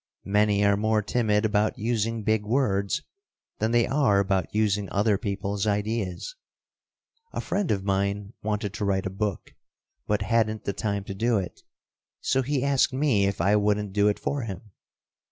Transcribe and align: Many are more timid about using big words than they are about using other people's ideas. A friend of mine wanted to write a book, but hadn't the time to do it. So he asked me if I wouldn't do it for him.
Many 0.25 0.65
are 0.65 0.75
more 0.75 1.03
timid 1.03 1.45
about 1.45 1.77
using 1.77 2.23
big 2.23 2.43
words 2.43 3.03
than 3.59 3.69
they 3.69 3.85
are 3.85 4.17
about 4.17 4.47
using 4.51 4.89
other 4.89 5.15
people's 5.15 5.67
ideas. 5.67 6.35
A 7.33 7.39
friend 7.39 7.69
of 7.69 7.83
mine 7.83 8.33
wanted 8.41 8.73
to 8.73 8.83
write 8.85 9.05
a 9.05 9.11
book, 9.11 9.53
but 10.07 10.23
hadn't 10.23 10.63
the 10.63 10.73
time 10.73 11.03
to 11.03 11.13
do 11.13 11.37
it. 11.37 11.61
So 12.19 12.41
he 12.41 12.63
asked 12.63 12.91
me 12.93 13.27
if 13.27 13.39
I 13.41 13.55
wouldn't 13.55 13.93
do 13.93 14.07
it 14.07 14.17
for 14.17 14.41
him. 14.41 14.71